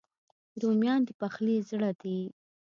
[0.61, 2.19] رومیان د پخلي زړه دي